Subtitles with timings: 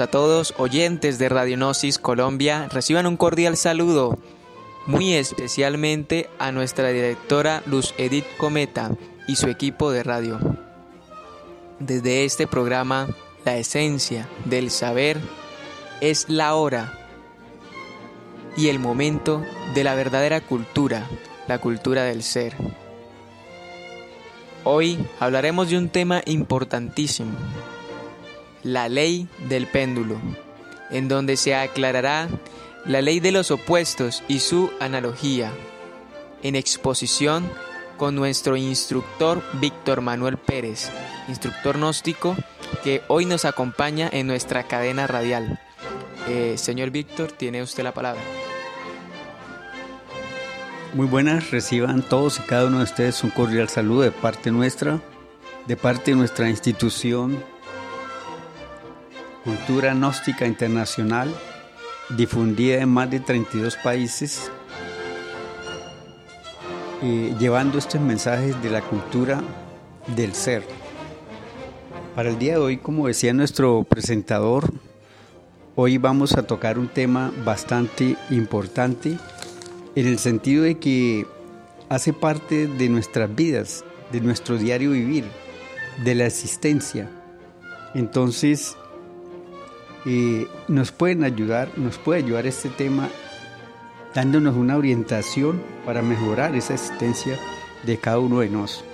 [0.00, 2.68] a todos, oyentes de Radionosis Colombia.
[2.70, 4.18] Reciban un cordial saludo,
[4.86, 8.92] muy especialmente a nuestra directora Luz Edith Cometa
[9.28, 10.38] y su equipo de radio.
[11.78, 13.08] Desde este programa,
[13.44, 15.20] la esencia del saber
[16.00, 16.98] es la hora
[18.56, 19.42] y el momento
[19.74, 21.06] de la verdadera cultura,
[21.48, 22.54] la cultura del ser.
[24.64, 27.32] Hoy hablaremos de un tema importantísimo,
[28.62, 30.20] la ley del péndulo,
[30.90, 32.28] en donde se aclarará
[32.84, 35.52] la ley de los opuestos y su analogía,
[36.42, 37.48] en exposición
[37.96, 40.90] con nuestro instructor Víctor Manuel Pérez,
[41.28, 42.36] instructor gnóstico
[42.82, 45.60] que hoy nos acompaña en nuestra cadena radial.
[46.28, 48.20] Eh, señor Víctor, tiene usted la palabra.
[50.94, 55.00] Muy buenas, reciban todos y cada uno de ustedes un cordial saludo de parte nuestra,
[55.66, 57.42] de parte de nuestra institución
[59.44, 61.34] Cultura Gnóstica Internacional,
[62.16, 64.52] difundida en más de 32 países,
[67.02, 69.42] eh, llevando estos mensajes de la cultura
[70.14, 70.62] del ser.
[72.14, 74.72] Para el día de hoy, como decía nuestro presentador,
[75.74, 79.18] hoy vamos a tocar un tema bastante importante
[79.96, 81.26] en el sentido de que
[81.88, 85.24] hace parte de nuestras vidas, de nuestro diario vivir,
[86.04, 87.10] de la existencia.
[87.94, 88.76] Entonces,
[90.04, 93.08] eh, nos pueden ayudar, nos puede ayudar este tema
[94.14, 97.38] dándonos una orientación para mejorar esa existencia
[97.84, 98.90] de cada uno de nosotros.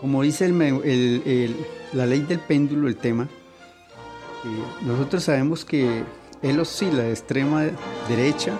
[0.00, 6.02] Como dice la ley del péndulo, el tema, eh, nosotros sabemos que
[6.42, 7.66] él oscila de extrema
[8.08, 8.58] derecha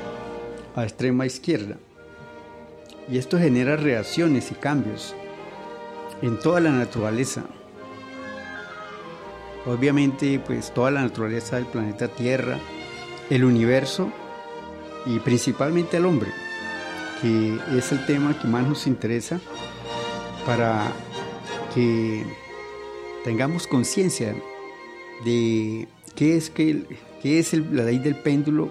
[0.77, 1.77] a extrema izquierda.
[3.11, 5.14] Y esto genera reacciones y cambios
[6.22, 7.44] en toda la naturaleza.
[9.66, 12.59] Obviamente, pues toda la naturaleza del planeta Tierra,
[13.28, 14.10] el universo
[15.06, 16.31] y principalmente el hombre,
[17.21, 19.41] que es el tema que más nos interesa
[20.47, 20.91] para
[21.75, 22.25] que
[23.22, 24.34] tengamos conciencia
[25.25, 26.84] de qué es, que,
[27.22, 28.71] qué es la ley del péndulo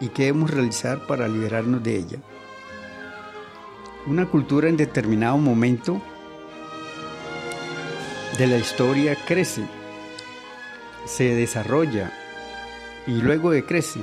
[0.00, 2.18] y qué debemos realizar para liberarnos de ella.
[4.06, 6.00] Una cultura en determinado momento
[8.38, 9.62] de la historia crece,
[11.16, 12.12] se desarrolla
[13.06, 14.00] y luego decrece,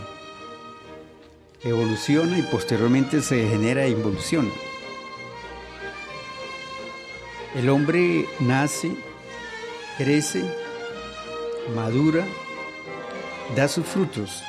[1.64, 4.52] evoluciona y posteriormente se genera e involuciona.
[7.56, 8.92] El hombre nace,
[9.98, 10.44] crece,
[11.76, 12.26] madura,
[13.56, 14.44] da sus frutos,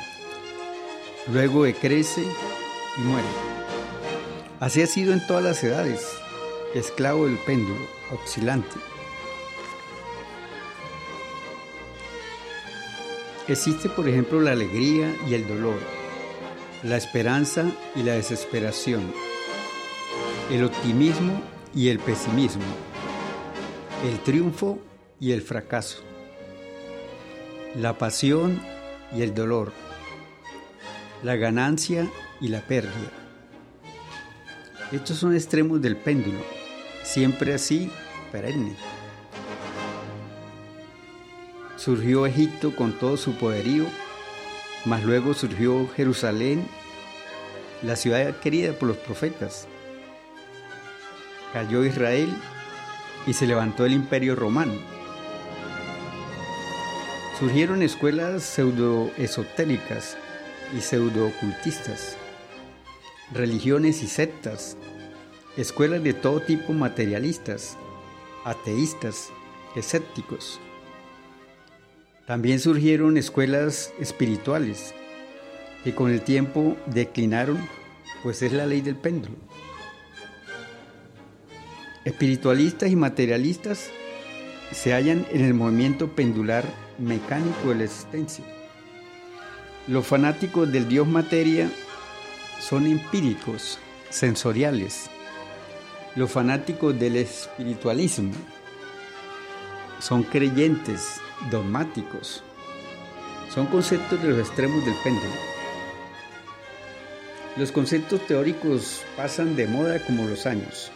[1.31, 2.23] luego decrece
[2.97, 3.27] y muere.
[4.59, 6.05] Así ha sido en todas las edades,
[6.75, 8.88] esclavo del péndulo, oscilante.
[13.49, 15.79] Existe, por ejemplo, la alegría y el dolor,
[16.83, 17.65] la esperanza
[17.95, 19.11] y la desesperación,
[20.51, 21.41] el optimismo
[21.73, 22.61] y el pesimismo,
[24.07, 24.77] el triunfo
[25.19, 26.03] y el fracaso,
[27.75, 28.61] la pasión
[29.17, 29.73] y el dolor,
[31.23, 32.07] la ganancia
[32.39, 33.11] y la pérdida.
[34.91, 36.39] Estos son extremos del péndulo,
[37.01, 37.89] siempre así,
[38.31, 38.75] perenne.
[41.79, 43.85] Surgió Egipto con todo su poderío,
[44.83, 46.67] mas luego surgió Jerusalén,
[47.81, 49.65] la ciudad querida por los profetas.
[51.53, 52.35] Cayó Israel
[53.25, 54.73] y se levantó el imperio romano.
[57.39, 60.17] Surgieron escuelas pseudo-esotéricas
[60.77, 62.17] y pseudo-ocultistas,
[63.31, 64.75] religiones y sectas,
[65.55, 67.77] escuelas de todo tipo materialistas,
[68.43, 69.29] ateístas,
[69.77, 70.59] escépticos.
[72.29, 74.93] También surgieron escuelas espirituales
[75.83, 77.57] que con el tiempo declinaron,
[78.21, 79.35] pues es la ley del péndulo.
[82.05, 83.89] Espiritualistas y materialistas
[84.71, 86.65] se hallan en el movimiento pendular
[86.99, 88.45] mecánico de la existencia.
[89.87, 91.71] Los fanáticos del Dios materia
[92.59, 93.79] son empíricos,
[94.11, 95.09] sensoriales.
[96.15, 98.33] Los fanáticos del espiritualismo
[99.99, 101.19] son creyentes,
[101.51, 102.43] dogmáticos.
[103.53, 105.33] Son conceptos de los extremos del péndulo.
[107.57, 110.91] Los conceptos teóricos pasan de moda como los años.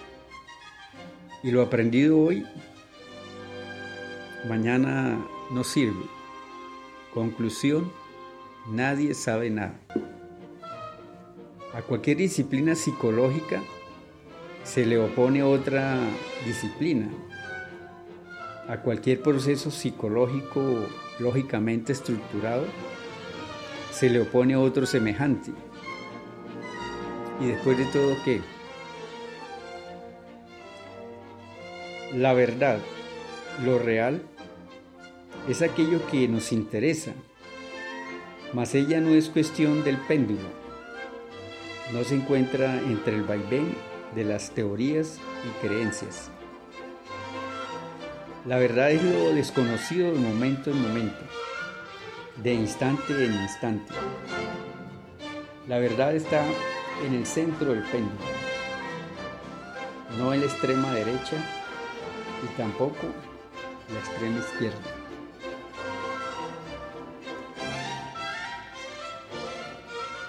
[1.41, 2.45] Y lo aprendido hoy,
[4.47, 5.19] mañana
[5.51, 6.05] no sirve.
[7.13, 7.91] Conclusión,
[8.67, 9.79] nadie sabe nada.
[11.73, 13.61] A cualquier disciplina psicológica
[14.63, 15.97] se le opone otra
[16.45, 17.09] disciplina.
[18.67, 20.87] A cualquier proceso psicológico
[21.19, 22.65] lógicamente estructurado,
[23.91, 25.51] se le opone otro semejante.
[27.39, 28.41] Y después de todo, ¿qué?
[32.15, 32.79] La verdad,
[33.63, 34.21] lo real,
[35.49, 37.11] es aquello que nos interesa,
[38.53, 40.47] mas ella no es cuestión del péndulo,
[41.91, 43.75] no se encuentra entre el vaivén
[44.15, 46.29] de las teorías y creencias.
[48.45, 51.23] La verdad es lo desconocido de momento en momento,
[52.35, 53.93] de instante en instante.
[55.65, 56.43] La verdad está
[57.05, 58.19] en el centro del péndulo,
[60.17, 61.37] no en la extrema derecha
[62.43, 63.07] y tampoco
[63.93, 64.77] la extrema izquierda.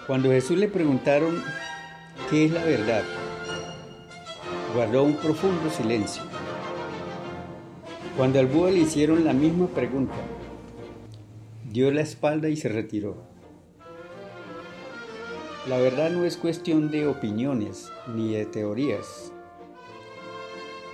[0.06, 1.42] Cuando Jesús le preguntaron
[2.30, 3.02] qué es la verdad,
[4.72, 6.33] guardó un profundo silencio.
[8.16, 10.14] Cuando al Buda le hicieron la misma pregunta,
[11.72, 13.16] dio la espalda y se retiró.
[15.66, 19.32] La verdad no es cuestión de opiniones ni de teorías,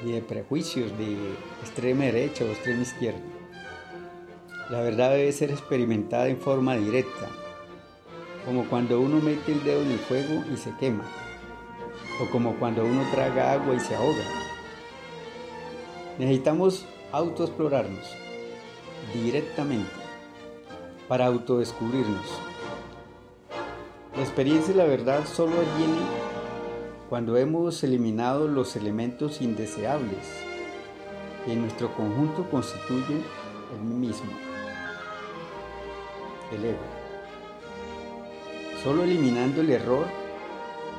[0.03, 1.15] ni de prejuicios de
[1.61, 3.21] extrema derecha o extrema izquierda.
[4.71, 7.29] La verdad debe ser experimentada en forma directa,
[8.47, 11.05] como cuando uno mete el dedo en el fuego y se quema,
[12.23, 14.25] o como cuando uno traga agua y se ahoga.
[16.19, 18.17] Necesitamos autoexplorarnos
[19.13, 19.91] directamente
[21.09, 22.27] para autodescubrirnos.
[24.15, 25.99] La experiencia y la verdad solo viene
[27.09, 30.19] cuando hemos eliminado los elementos indeseables
[31.45, 33.25] que en nuestro conjunto constituyen
[33.75, 34.31] el mismo,
[36.53, 36.79] el ego.
[38.85, 40.07] Solo eliminando el error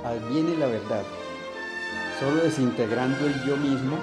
[0.04, 1.04] adviene la verdad.
[2.20, 3.98] Solo desintegrando el yo mismo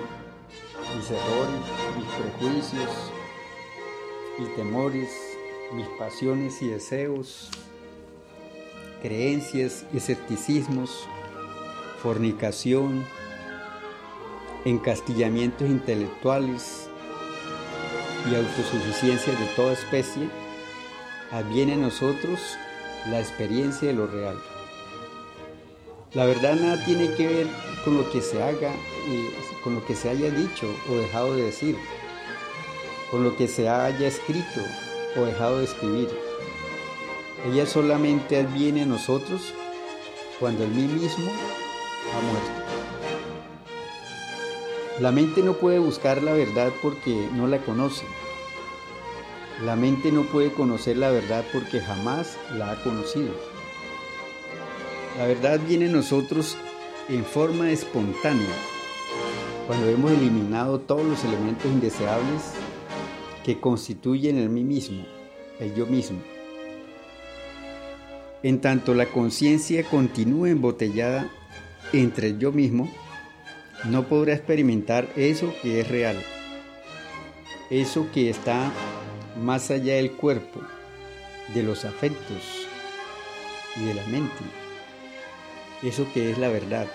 [0.99, 1.61] mis errores,
[1.97, 2.91] mis prejuicios,
[4.37, 5.09] mis temores,
[5.73, 7.50] mis pasiones y deseos,
[9.00, 11.06] creencias escepticismos,
[12.03, 13.05] fornicación,
[14.65, 16.89] encastillamientos intelectuales
[18.29, 20.29] y autosuficiencia de toda especie,
[21.31, 22.41] adviene en nosotros
[23.06, 24.37] la experiencia de lo real.
[26.15, 27.47] La verdad nada tiene que ver
[27.88, 28.70] con lo que se haga
[29.11, 29.31] y
[29.64, 31.75] con lo que se haya dicho o dejado de decir,
[33.11, 34.61] con lo que se haya escrito
[35.17, 36.11] o dejado de escribir.
[37.46, 39.55] Ella solamente adviene a nosotros
[40.38, 41.31] cuando el mí mismo
[42.12, 42.50] ha muerto.
[45.00, 48.05] La mente no puede buscar la verdad porque no la conoce.
[49.64, 53.32] La mente no puede conocer la verdad porque jamás la ha conocido.
[55.17, 56.58] La verdad viene a nosotros
[57.08, 58.55] en forma espontánea,
[59.66, 62.52] cuando hemos eliminado todos los elementos indeseables
[63.44, 65.06] que constituyen el mí mismo,
[65.58, 66.20] el yo mismo.
[68.43, 71.31] En tanto la conciencia continúe embotellada
[71.94, 72.93] entre el yo mismo,
[73.87, 76.22] no podrá experimentar eso que es real,
[77.70, 78.70] eso que está
[79.43, 80.60] más allá del cuerpo,
[81.55, 82.66] de los afectos
[83.76, 84.68] y de la mente
[85.83, 86.87] eso que es la verdad.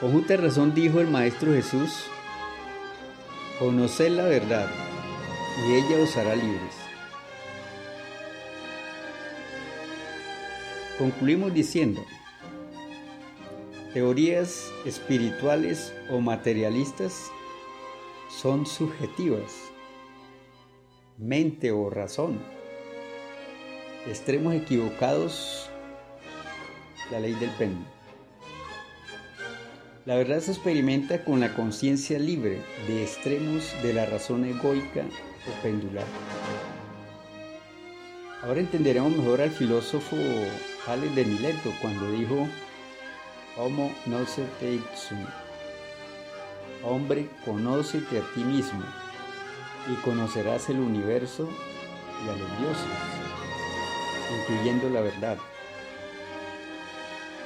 [0.00, 2.04] Con justa razón dijo el Maestro Jesús,
[3.58, 4.68] conoced la verdad
[5.68, 6.74] y ella os hará libres.
[10.98, 12.04] Concluimos diciendo,
[13.94, 17.30] teorías espirituales o materialistas
[18.28, 19.52] son subjetivas,
[21.18, 22.59] mente o razón
[24.06, 25.68] extremos equivocados,
[27.10, 27.86] la ley del péndulo.
[30.06, 35.04] La verdad se experimenta con la conciencia libre de extremos de la razón egoica
[35.46, 36.06] o pendular.
[38.42, 40.16] Ahora entenderemos mejor al filósofo
[40.86, 42.48] Alex de Mileto cuando dijo
[43.58, 43.92] Homo
[44.26, 45.18] se te ipsum.
[46.82, 48.82] Hombre, conócete a ti mismo
[49.92, 51.46] y conocerás el universo
[52.24, 53.19] y a los dioses
[54.38, 55.38] incluyendo la verdad.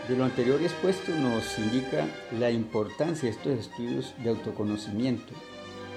[0.08, 2.06] De lo anterior expuesto nos indica
[2.38, 5.32] la importancia de estos estudios de autoconocimiento,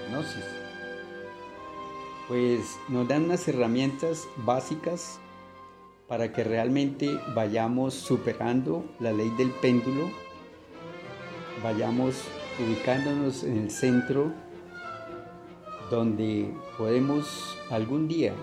[0.09, 0.45] gnosis,
[2.27, 5.19] pues nos dan unas herramientas básicas
[6.07, 10.09] para que realmente vayamos superando la ley del péndulo,
[11.61, 12.23] vayamos
[12.65, 14.31] ubicándonos en el centro
[15.89, 18.33] donde podemos algún día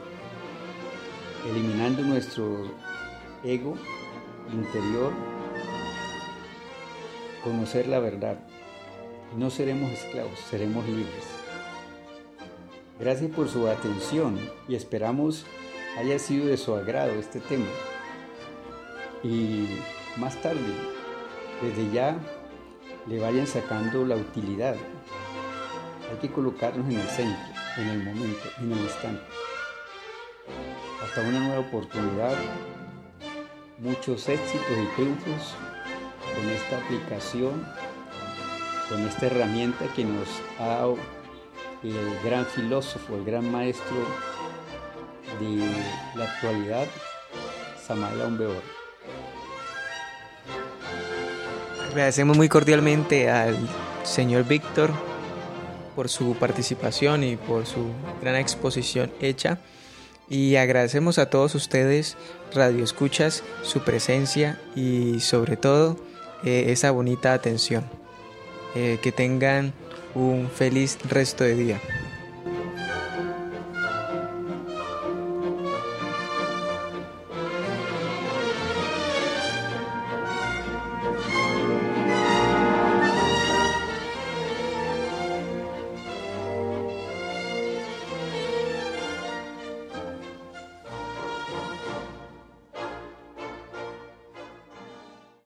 [1.45, 2.71] eliminando nuestro
[3.43, 3.77] ego
[4.53, 5.13] interior,
[7.43, 8.39] conocer la verdad.
[9.37, 11.25] No seremos esclavos, seremos libres.
[12.99, 15.45] Gracias por su atención y esperamos
[15.99, 17.67] haya sido de su agrado este tema.
[19.23, 19.67] Y
[20.17, 20.61] más tarde,
[21.63, 22.17] desde ya,
[23.07, 24.77] le vayan sacando la utilidad.
[26.11, 29.44] Hay que colocarnos en el centro, en el momento, en el instante.
[31.05, 32.35] Hasta una nueva oportunidad,
[33.79, 35.55] muchos éxitos y triunfos
[36.35, 37.69] con esta aplicación,
[38.89, 40.97] con esta herramienta que nos ha dado
[41.83, 43.97] el gran filósofo, el gran maestro
[45.39, 46.87] de la actualidad,
[47.87, 48.63] Samael Aumbeor.
[51.91, 53.59] Agradecemos muy cordialmente al
[54.05, 54.91] señor Víctor
[55.95, 57.91] por su participación y por su
[58.23, 59.59] gran exposición hecha.
[60.29, 62.17] Y agradecemos a todos ustedes,
[62.55, 65.99] Radio Escuchas, su presencia y sobre todo
[66.45, 67.85] eh, esa bonita atención.
[68.75, 69.73] Eh, que tengan
[70.17, 71.81] un feliz resto de día.